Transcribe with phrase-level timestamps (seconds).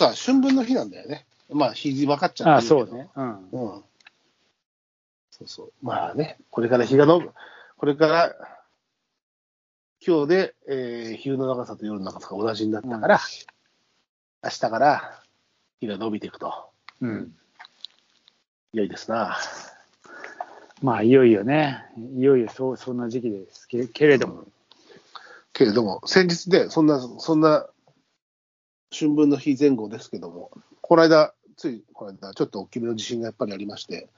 [0.00, 1.26] さ、春分の日なんだよね。
[1.50, 2.90] まあ、日分かっちゃああ、ってるけど。
[2.90, 3.08] そうね。
[3.14, 3.28] うん。
[3.28, 3.84] うん。
[5.30, 5.72] そうそう。
[5.82, 7.32] まあね、これから日がのぶ、
[7.76, 8.34] これから、
[10.06, 13.20] 今日で、えー、昼の長さと夜の長さが同じになったから、
[14.42, 15.22] 明日から
[15.80, 16.70] 日が伸びていくと。
[17.02, 17.34] うん。
[18.72, 19.36] 良いですな。
[20.80, 21.84] まあ、いよいよね。
[22.16, 24.44] いよいよそう、そんな時期ですけけれども。
[25.52, 27.66] けれども、先日で、そんな、そんな、
[28.92, 34.08] 春分の日前後ですけども、この間、ついこの間、ちょっと大きめの地震がやっぱりありまして、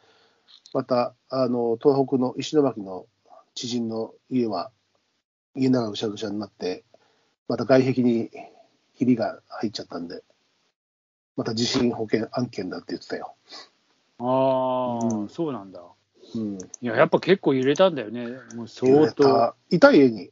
[0.72, 3.06] また、あの、東北の石巻の
[3.54, 4.70] 知人の家は、
[5.54, 6.84] 家の中がぐしゃぐしゃになって、
[7.48, 8.30] また外壁に
[8.94, 10.22] ひびが入っちゃったんで、
[11.36, 13.34] また地震保険案件だって言ってたよ。
[14.18, 15.80] ああ、うんそうなんだ。
[16.34, 16.58] うん。
[16.58, 18.26] いや、やっぱ結構揺れたんだよね。
[18.54, 19.54] もう相当。
[19.70, 20.30] いた家に、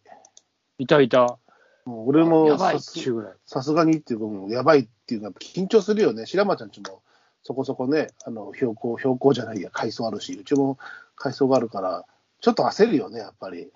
[0.78, 1.38] いたいた。
[1.84, 6.26] もう俺もさすがにっていうか、もうやばいっていうか、緊張するよね。
[6.26, 7.02] 白間ちゃんちも
[7.42, 10.78] そこそこね、あの標高、標高じゃないや、階層あるし、うちも
[11.16, 12.04] 階層があるから、
[12.40, 13.70] ちょっと焦るよね、やっぱり。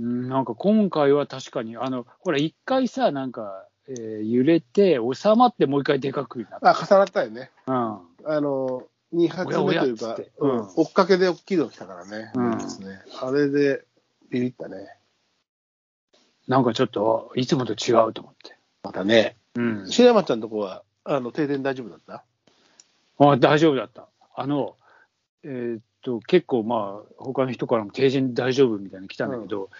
[0.00, 6.70] うんなんか今回は確かに、あの、ほら、一回さ、なんか、えー揺れて、収まってもう一回でかくなった。
[6.70, 7.50] あ、重なったよね。
[7.66, 7.74] うん。
[7.74, 8.82] あの、
[9.14, 9.96] 2発目というおやおやう
[10.40, 12.32] うんん、追っかけで大きいの来たからね。
[12.34, 13.00] うんですね。
[13.22, 13.84] あれで、
[14.28, 14.98] ビビったね。
[16.48, 18.56] なんかちょっと、いつもと違うと思って。
[18.82, 19.90] またね、うん。
[19.90, 22.24] 白山ちゃんのとこは、あの、停電大丈夫だった？
[23.18, 24.08] あ大丈夫だった。
[24.34, 24.76] あの、
[25.42, 29.70] えーっと、結構まあ、他の人からも停電大丈夫みたいなの来たんだけど、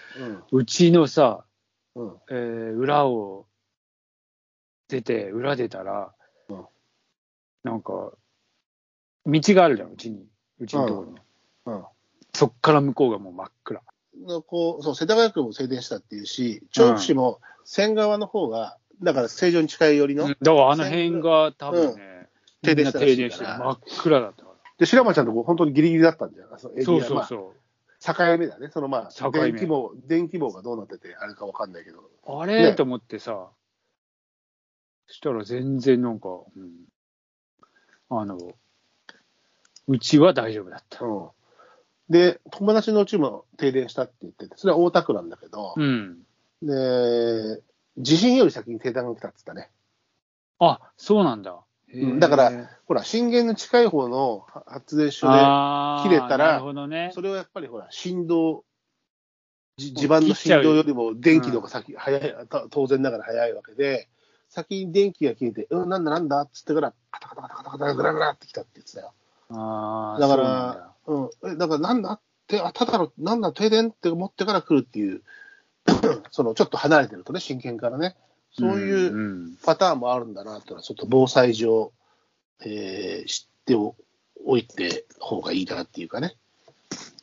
[0.51, 1.45] うちのさ、
[1.95, 2.09] うん。
[2.09, 2.17] うん。
[2.31, 3.47] えー裏を
[4.89, 6.13] 出て、裏出たら、
[6.49, 6.67] うん
[7.65, 8.13] なんか、
[9.27, 10.25] 道があるじゃん、うちに。
[10.61, 11.19] うちのところに。
[11.67, 11.85] うん。
[12.33, 13.51] そっから向こうがもう真。
[14.27, 22.29] のこうそう世田谷区も停電したっていうし、調布市も線側の方が、だから正常に近い寄りの、だからあの辺が多分ね、
[22.63, 26.93] 停電したらしいみんな停電してから真っ暗だったかで白間ちゃんのとこ、本当にギリギリだったんだよ、そのエリら。
[26.97, 27.39] アそうそうそう。
[27.41, 27.67] まあ
[27.99, 32.75] 境目だね、そのまあ、電気網、電気網がどうなってて、あれかわかんないけど、あれ、ね。
[32.75, 33.49] と思ってさ、
[35.09, 36.71] そしたら全然なんか、うん、
[38.11, 38.39] あの、
[39.89, 41.05] うちは大丈夫だった。
[41.05, 41.29] うん、
[42.09, 46.19] で、友達のうちも停電したって言ってて、それは大田区なんだけど、うん。
[46.63, 47.63] で、
[47.99, 49.71] 地震より先に停電が来たって言ったね。
[50.59, 51.61] あ、そうなんだ。
[52.19, 55.39] だから、ほら、震源の近い方の発電所で、
[56.03, 57.11] 切れたらなるほどね。
[57.15, 58.65] それはやっぱりほら、振動、
[59.77, 64.09] じ地盤の振動よりも電気の方が先、早い、た当然ながら早いわけで、
[64.49, 69.13] 先に電気が消えて、うん、なんだなんだっつってから、カタカタカタカタカタグラグラってきたって言ってたよ。
[69.51, 75.23] あーだかそうなんだら、うん、えだからなんだって、あ、ただの、なんだ、停電って思ってから来るっていう、
[76.31, 78.17] そのちょっと離れてるとね、真剣からね、
[78.59, 81.93] そういううんパターンもあるんだなってのは、ちょっと防災上、
[82.61, 86.37] えー知っておいて方がいいなっていうかね。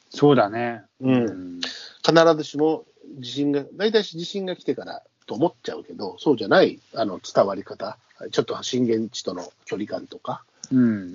[0.10, 0.84] そうだね。
[1.00, 1.58] うん。
[1.58, 1.62] ん。
[1.62, 2.86] 必ずしも
[3.20, 7.98] 地震が、大体地震が来てからと思っちゃうけど、そうじゃないあの伝わり方、
[8.32, 10.53] ちょっと震源地との距離感とか、うん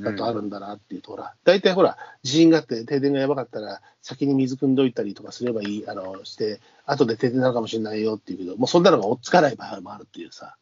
[0.03, 10.57] だとあるんだなっていうと、ほら、大体ほら、地震があって停電がやばかったら、先に水汲んどいたりとかすればいい、あの、して、後で停電になるかもしれないよっていうけど、もうそんなのが追っつかない場合もあるっていうさ。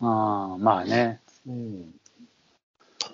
[0.00, 1.20] ああ、まあね。
[1.46, 1.90] うん。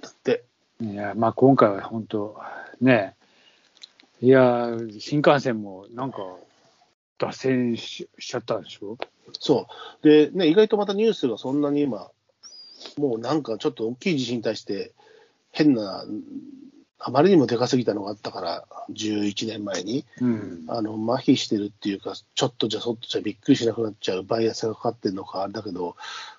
[0.00, 0.44] だって、
[0.80, 2.36] いや、まあ今回は本当、
[2.80, 3.14] ね、
[4.20, 4.68] いや、
[4.98, 6.18] 新幹線もなんか、
[7.18, 8.98] 脱線ししちゃったんでしょ？
[9.38, 9.68] そ
[10.02, 10.08] う。
[10.08, 12.10] で、ね、意外とまたニュースがそんなに今、
[12.98, 14.92] もうなんかちょっと大きい地震に対して、
[15.50, 16.04] 変な、
[16.98, 20.64] あまりにもでかすぎたのがあったから、11年前に、うん。
[20.68, 25.96] あの、麻痺してるっていうか、ちょっとじゃそっとじゃびっくりしなくなっちゃうバイアスがかかってるのか、あれだけど、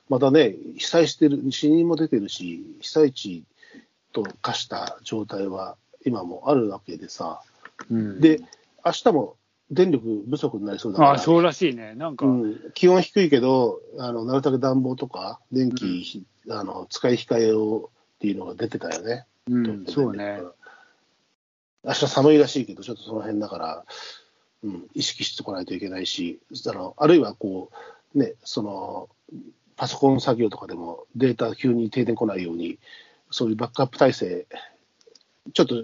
[0.09, 3.43] またね、被災してる、死人も出てるし、被災地
[4.13, 5.75] と化した状態は
[6.05, 7.41] 今もあるわけでさ、
[7.89, 8.39] うん、で、
[8.85, 9.35] 明日も
[9.71, 11.95] 電力不足になりそうだから、あそうらしいね。
[11.95, 19.25] なんか、うん、気温低いけど、あのなるたけ暖房とか、電気、あの使い控えをっていうのが出てたよね。
[19.49, 20.41] うん、そうね。。
[21.83, 23.85] 明日寒いらしいけど、ちょっとその辺だから、
[24.63, 27.69] うん、意識してこないといけないし、あのあるいはこ
[28.15, 29.09] う、ね、その
[29.75, 32.79] パソコン作業とかでもデータ急に停電来ないように、
[33.31, 34.47] そういうバックアップ体制、
[35.53, 35.83] ちょっと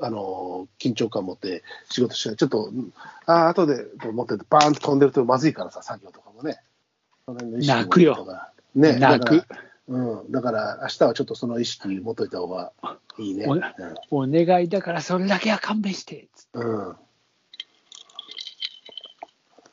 [0.00, 2.92] あの緊張感持って仕事して、ちょっと、うん
[3.26, 6.60] ああ、後でと思ってて、バーンと飛んでるとまずいからさ、作業とかもね。
[7.26, 8.26] 泣くよ。
[8.74, 9.42] ね、泣く。
[9.88, 12.72] うん、だから明日はちょっとその意識持っといた方が
[13.18, 13.46] いいね。
[13.46, 13.62] おうん
[14.10, 16.28] お願いだからそれだけは勘弁して。
[16.34, 16.96] つってうん。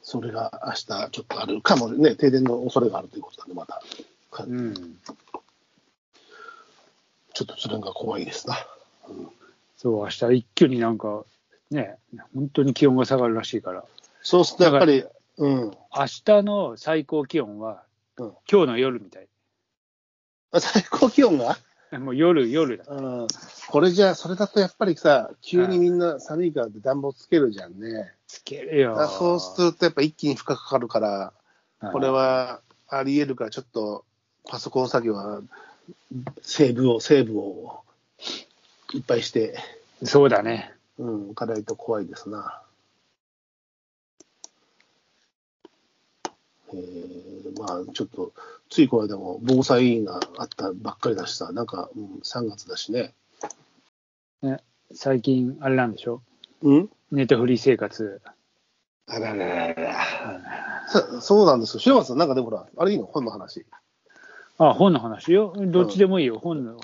[0.01, 3.81] それが明日ちょっとあるかもね、停電の恐れがあるということなんで、また。
[4.30, 4.98] かうん。
[7.44, 8.56] ょっと自分が怖いですな。
[9.77, 11.25] そう、明日一挙になんか、
[11.71, 11.98] ね、
[12.33, 13.83] 本当に気温が下がるらしいから。
[14.21, 15.04] そうするとやっぱり、
[15.38, 15.59] うん。
[15.59, 15.71] 明
[16.25, 17.83] 日の最高気温は、
[18.18, 19.27] うん今日の夜みたい。
[20.53, 21.57] あ最高気温が？
[22.00, 22.85] もう夜、夜だ。
[22.88, 23.27] うん。
[23.67, 28.13] これじゃあ、それだとやっぱりさ、急にみんな寒いからって暖房つけるじゃんね。
[28.27, 29.00] つけるよ。
[29.00, 31.33] あそうするとやっぱ一気に負荷かかるから、
[31.91, 34.05] これはあり得るから、ちょっと
[34.45, 35.41] パソコン作業は
[36.41, 37.81] セーブを、セーブを
[38.94, 39.57] いっぱいして、
[40.03, 40.73] そうだね。
[40.97, 42.61] うん、置かないと怖いですな。
[46.73, 47.02] えー、
[47.65, 48.33] まあちょっと、
[48.69, 53.13] ついこの間も防災委員があったばっかりだしさ、なんか、うん、3月だしね。
[54.94, 56.21] 最近、あれなんでしょ？
[56.62, 56.89] うん？
[57.12, 58.21] ネットフリー生活。
[59.07, 60.06] あららららら。
[60.88, 61.80] そそうなんですよ。
[61.80, 63.06] 白松さん、なんかでもほら、あれいいの？
[63.06, 63.66] 本の話。
[64.59, 65.54] あ、本の話よ？
[65.57, 66.74] どっちでもいいよ、本の。
[66.74, 66.80] うん。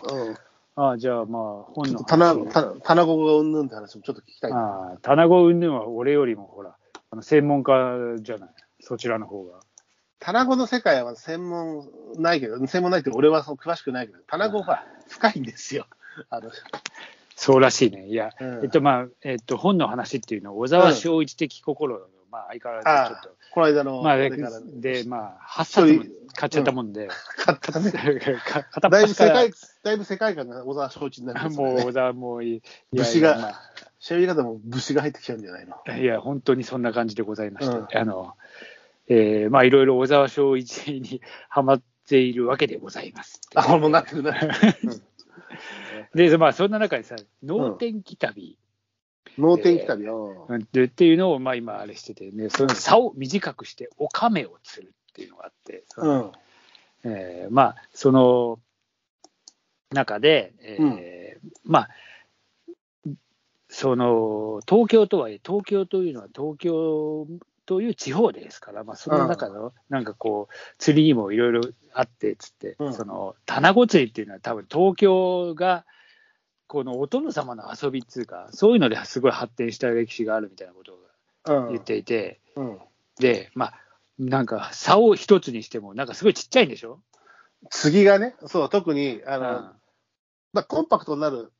[0.75, 2.35] あじゃあまあ、本の棚
[2.81, 4.51] 棚子がうんぬんって話もちょっと聞きたい。
[4.53, 6.75] ああ、棚子云々は俺よりもほら、
[7.11, 8.49] あの専門家じゃない？
[8.79, 9.59] そちらの方が。
[10.19, 11.87] 棚子の世界は専門
[12.17, 15.85] ないけど、専門ないけど、俺はそう詳しくないけど、棚子は深いんですよ。
[16.29, 16.51] あの、
[17.35, 18.07] そうらしいね。
[18.07, 23.39] いや、うんえっとまあ、えっと、本の話っていうのは、小沢昭一的心の、まあ、相変わらずちょっと。
[23.51, 26.03] この間の、まあ、でまあ、8冊も
[26.35, 27.07] 買っちゃったもんで、
[27.37, 27.91] 買ったね。
[27.91, 29.51] だいぶ世界、
[29.83, 31.83] だいぶ世界観が小沢承知になりますよもう、ね。
[31.85, 32.61] 小沢もういい。
[32.91, 33.53] 武士がま
[34.01, 35.75] 喋り方も武士が入ってきちゃうんじゃないの？
[35.87, 38.33] あいや、本当にそんな感じでございまして、うんあの、
[39.09, 43.41] えーまあ、いろいろ小沢昭一にハマっているわけでございます。
[43.55, 44.49] あ、もうなってるなる。
[44.83, 45.01] うん
[46.13, 48.57] で、まあ、そんな中でさ、能天気旅、
[49.37, 50.47] 脳天気旅よ。
[50.49, 56.33] うんでっていうのを、まあ、今、あれしててね、その差を短くして、おかめを釣るっていうのがあって、その
[57.03, 57.11] うん。
[57.11, 58.59] えーまあ、その
[59.91, 61.89] 中で、えーまあ、
[63.69, 67.27] その東京とはいえ、東京というのは東京
[67.69, 71.61] という地方ですから、まあ、その中の、なんかこう、釣りにもいろいろ
[71.93, 75.85] あってつって、うんその棚子釣りっていうのは、多分東京が、
[76.65, 80.97] このお殿様の遊びっていうか、そういうのですごい発展した歴史があるみたいなことを
[81.45, 81.73] うん。
[81.73, 82.79] 言っていて、うん。
[83.19, 83.73] で、まあ、
[84.17, 87.03] なんか、竿を一つにしても、なんかすごいちっちゃいんでしょ？
[87.69, 89.71] 次がね、そう、特に、あの、うん
[90.53, 91.53] まあ、コンパクトになる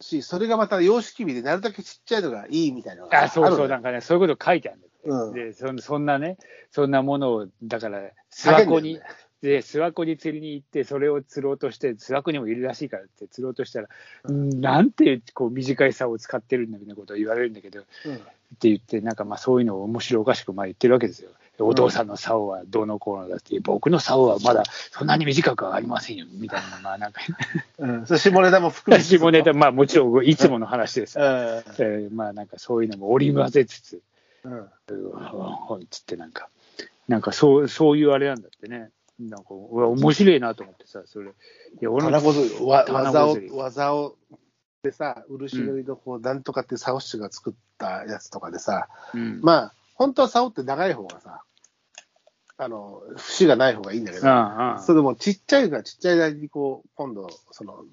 [0.00, 5.32] し、それがまた様式美でなるだけちっちゃいのがいいみたいなのがあそうそう、るなんかね、そういうこと書いてあるんだうん。
[5.32, 6.38] でそんそんなね、
[6.70, 8.00] そんなものを、だから、
[8.30, 9.00] 諏訪湖に、ね
[9.40, 13.88] で諏訪湖に釣りに行って、それを釣ろうとして、諏訪湖にもいるらしいからって釣ろうとしたら、
[14.24, 18.14] うんなんてこう短い竿を使ってるんだみたいなことを言われるんだけど、うん。
[18.16, 18.18] っ
[18.58, 21.30] て言って、なんかまあそういうのを面白おかしくまあ言ってるわけですよ。
[21.60, 24.62] お父さんの竿はどうのこうのだって、僕の竿はまだ
[24.92, 27.20] そんなに短くはありませんよ、みたいな、 まあなんか、
[27.78, 28.06] うん。
[28.06, 29.08] 下ネタも含めて。
[29.08, 31.18] 下ネタ、まあもちろんいつもの話です。
[31.18, 31.24] うん。
[31.24, 34.02] えーまあなんかそういうのも織り交ぜつつ、
[34.44, 34.52] うん。
[34.60, 36.48] はい、つってなんか、
[37.08, 38.90] なんかそう、そういうあれなんだってね。
[39.18, 41.30] なんか、うわ面白いなと思ってさ、それ。
[41.30, 41.32] い
[41.80, 44.16] や、俺棚子釣り、わ棚技を技を、
[44.84, 51.42] でさ、漆塗りのこう、なんとかって竿師が作ったやつとかでさ、うん、まあ、本当は竿って長い方がさ、
[52.60, 57.84] あの、節がない方がいいんだけど、ああそれでもちっちゃいからちっちゃいなりにこう、今度、その、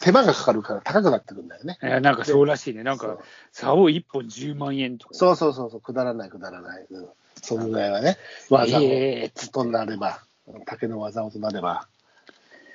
[0.00, 1.78] 手間がかかるから高くなってくるんだよね。
[1.82, 2.84] いやなんかそうらしいね。
[2.84, 3.18] なんか
[3.50, 5.14] 竿一本10万円とか。
[5.14, 6.86] そうそうそうそう、くだらないくだらない。
[6.88, 7.08] うん、
[7.42, 8.16] そのぐらいはね、
[8.50, 10.22] 技をえとなれば、
[10.66, 11.88] 竹の技をとなれば、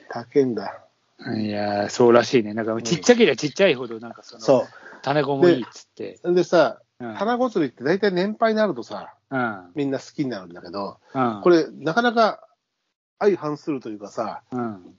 [0.09, 0.81] 竹んだ。
[1.37, 2.53] いや、そうらしいね。
[2.53, 4.67] なんかちっちゃければちっちゃいほど、なんかその、そ
[5.03, 6.19] 種子もいいっつって。
[6.23, 6.33] う。
[6.33, 7.13] でさ、うん。
[7.13, 9.71] 花子釣りって大体年配になるとさ、うん。
[9.75, 11.41] みんな好きになるんだけど、うん。
[11.41, 12.47] これ、なかなか
[13.19, 14.95] 相反するというかさ、うん。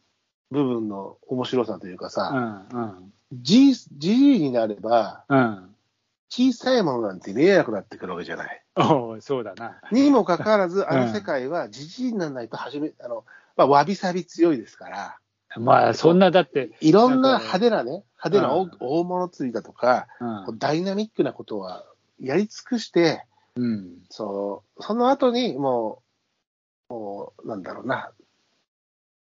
[0.51, 2.69] 部分の面白さというかうさ、ん。
[2.73, 3.13] うん。
[3.33, 5.75] じじじいになれば、うん。
[6.29, 8.63] 小さいものなんて見えなくなってくるわけじゃない。
[8.77, 9.81] おうそうだな。
[9.91, 13.25] にもかかわらず、あの世界はじじいにならないと始め、あの、
[13.57, 15.19] まあ、わびさび強いですから、
[15.59, 20.59] まあ、そんな、だって、いろんな派手なね、派手な大物釣りだとか、うん。
[20.59, 21.85] ダイナミックなことは
[22.21, 23.25] やり尽くして、
[23.57, 23.99] うん。
[24.11, 26.03] そう、その後にも
[26.91, 28.13] う、もう、なんだろうな、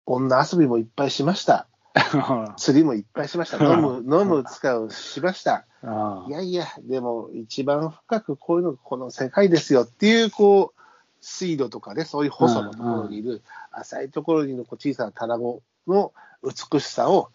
[0.05, 1.67] 女遊びもいっぱいしました。
[2.57, 3.57] 釣りもいっぱいしました。
[3.63, 5.65] 飲む、飲む使うしました。
[5.81, 10.79] あいやいや、でも一番深くこういうのがこの世界ですよっていう、こう、
[11.21, 13.41] 水路とかね、そういう細のところにいる、
[13.71, 17.29] 浅いところにいるこう小さなタナゴの美しさを、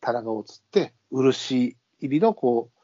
[0.00, 2.77] タナゴを釣って、漆入りのこう、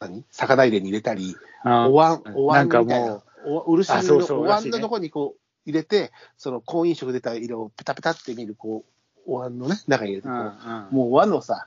[0.00, 0.24] 何？
[0.30, 8.84] 魚入れに入れたり、あお椀、お椀みたいなも、お漆のお椀のところにこう入れて、その婚姻色出た色をペタペタって見る、こ
[9.26, 11.66] う、お椀のね、中に入れてこう、うんうんもう和のさ、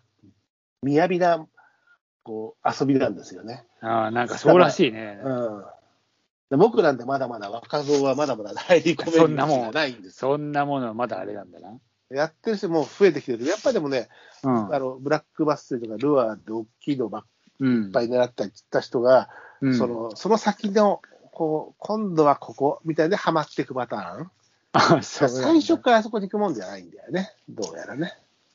[0.84, 1.46] 雅な、
[2.24, 3.66] こう、遊びなんですよね。
[3.82, 5.20] ああ、なんかそうらしいね。
[5.24, 5.64] うん。
[6.50, 10.32] で僕なんてまだまだ若造はまだまだ入り込めるそんなもんないんですよ。
[10.34, 11.80] そんなものはまだあれなんだな。
[12.10, 14.10] やってる人も増えてきてるけど、やっぱりでもね、
[14.44, 17.24] うんあの、ブラックバスとかルアーで大きいのばっ
[17.62, 19.30] うんぱい狙ったりった人が、
[19.62, 21.02] うんその、その先の、
[21.32, 24.32] こう、今度はここ、みたいでハマっていくパターン。
[24.74, 27.34] あそう最初からそこに行くもんじゃないんだよね。
[27.50, 28.14] どうやらね。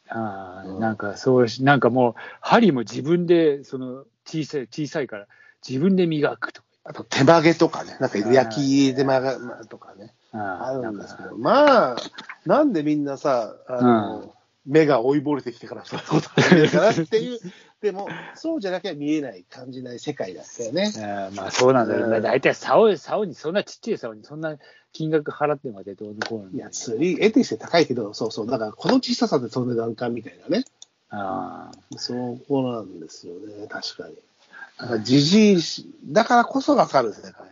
[0.09, 5.27] ああ、うんなんかそうし、なんかもう、針も自分で、その、小さい、小さいから、
[5.67, 6.67] 自分で磨くとか。
[6.89, 7.97] あと手曲げとかね。
[8.01, 10.15] なんか焼き手曲げまあとかね。
[10.33, 11.37] あああ、るんですけど。
[11.37, 11.97] まあ、
[12.45, 14.31] なんでみんなさ、あの、うん
[14.67, 17.39] 目が追いぼれてきてからそういうこと始めるかなっていう。
[17.81, 20.93] でも、そうじゃなきゃ見えない、感じない世界だったよね。
[20.99, 22.17] ああまあそうなんだろうね。
[22.17, 24.57] うん大体、竿、竿に、そんなちっちゃい竿に、そんな
[24.93, 26.51] 金額払ってまでどうのこうの。
[26.53, 28.47] いや、釣り、得てして高いけど、そうそう。
[28.51, 30.65] だから、この小ささでその値段かみたいなね。
[31.11, 34.17] あそこなんですよね、確かに。
[34.79, 37.33] だから、じじいし、だからこそわかる世界。
[37.33, 37.47] あ。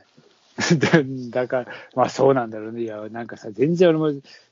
[0.75, 2.83] だだから、まあそうなんだろうね。
[2.83, 4.09] いや、なんかさ、全然俺も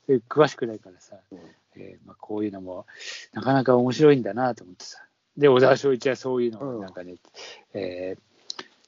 [0.07, 1.39] え詳しくないからさ、うん
[1.77, 2.85] えーまあ、こういうのも、
[3.33, 4.99] なかなか面白いんだなと思ってさ。
[5.37, 7.15] で、小沢昭一はそういうのを、うんなんかね、
[7.73, 8.21] えー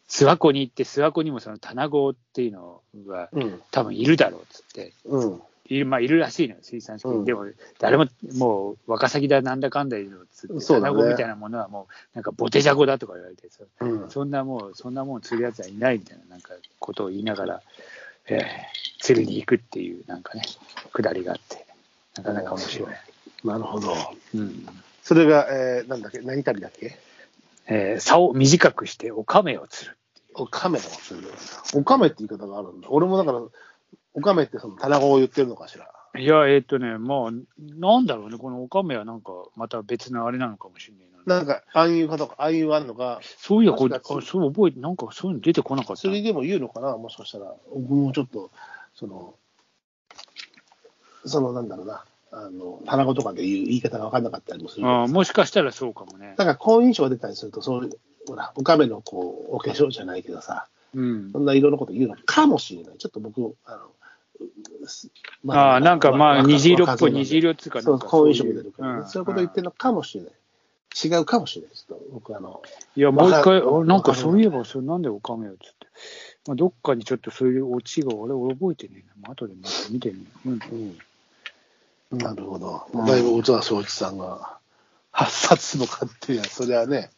[0.08, 3.62] 諏訪湖に行って、諏訪湖にもその棚子っていうのがうん。
[3.72, 5.42] 多分いるだろうっつって、うん。
[5.68, 7.48] いる,、まあ、いるらしいのよ、水産試験、うんでも、
[7.80, 8.06] 誰も
[8.38, 14.10] もう、ワカサギだ、なんだかんだ言うのっつって、そうだね棚子みたいなものはもう、なんかボテジャコだとか言われてさ、うん。
[14.12, 17.62] そんなもう、そんなもん釣るやつはいないみたいな、なんかことを言いながら、
[18.28, 18.42] えー
[19.02, 20.44] 釣りに行くっていう、なんかね、
[20.92, 21.65] くだりがあって、
[22.18, 22.90] なかなか面白い。
[23.44, 23.94] なるほど。
[24.34, 24.66] うん
[25.04, 26.98] それが、えー、なんだっけ、何旅だっけ？
[27.68, 29.98] えー竿を短くして、オカメを釣る。
[30.34, 31.30] おかめのする。
[31.76, 32.88] おかめって言い方があるんだ。
[32.90, 33.42] 俺もだから、
[34.14, 35.88] おかめってその棚子を言ってるのかしら。
[36.20, 41.38] いや、えーっ、とね、まあ、なんだろうね、このオカメはなんか、また別のあれなのかもしれないな。
[41.38, 46.14] なんか、暗喩かとか、暗喩あんのか、そういや、これ、そう覚えて、なんかそういうの出てこなかった釣。
[46.14, 47.54] りでも言うのかな、もしかしたら。
[47.74, 48.50] 僕もちょっと、
[48.96, 49.36] その、
[51.26, 56.36] その、なんだろうな、あの、棚子とかで言う言い方が分かんなかったりもするあーもしかしたらそうかもね。
[56.38, 57.92] だから、好印象が出たりすると、そういう、
[58.28, 61.40] ほら、おかめのこう、お化粧じゃないけどさ、うんそ。
[61.40, 62.98] んないろんなこと言うのかもしれない。
[62.98, 63.92] ちょっと僕、あの、
[64.82, 65.10] うす
[65.44, 70.34] まああ、なんかまあ、わ虹色っぽい、虹色っていうか、そう、なんか好印象いが出るからね、んそういうこと言ってるのかもしれない。
[71.04, 71.76] 違うかもしれない。
[71.76, 72.62] ちょっと僕、あの、
[72.96, 75.88] いや、もう一回、なんかそういえば、それなんでオカメよっつって。
[76.48, 79.14] まあ、どっかにちょっとそういうオチが、俺、俺覚えてねえな。
[79.22, 80.50] まあ、後でまた見てみよう。
[80.50, 80.54] うん。
[80.54, 80.98] うん。
[82.12, 82.88] なるほど。
[83.06, 84.58] だいぶ小沢昭一さんが
[85.14, 87.10] 8冊も買ってるやん、そりゃね。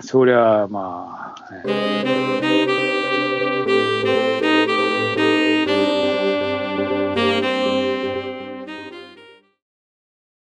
[0.00, 1.52] そりゃ、まあ、